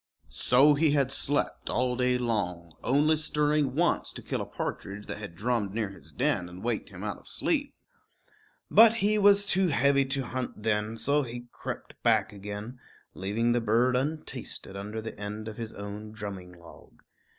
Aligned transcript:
So 0.29 0.73
he 0.73 0.93
had 0.93 1.11
slept 1.11 1.69
all 1.69 1.95
day 1.95 2.17
long, 2.17 2.71
only 2.83 3.15
stirring 3.15 3.75
once 3.75 4.11
to 4.13 4.23
kill 4.23 4.41
a 4.41 4.47
partridge 4.47 5.05
that 5.05 5.19
had 5.19 5.35
drummed 5.35 5.75
near 5.75 5.89
his 5.89 6.11
den 6.11 6.49
and 6.49 6.63
waked 6.63 6.89
him 6.89 7.03
out 7.03 7.19
of 7.19 7.27
sleep. 7.27 7.75
But 8.71 8.95
he 8.95 9.19
was 9.19 9.45
too 9.45 9.67
heavy 9.67 10.05
to 10.05 10.25
hunt 10.25 10.63
then, 10.63 10.97
so 10.97 11.21
he 11.21 11.45
crept 11.51 12.01
back 12.01 12.33
again, 12.33 12.79
leaving 13.13 13.51
the 13.51 13.61
bird 13.61 13.95
untasted 13.95 14.75
under 14.75 15.03
the 15.03 15.15
end 15.19 15.47
of 15.47 15.57
his 15.57 15.71
own 15.73 16.13
drumming 16.13 16.53
log. 16.53 17.03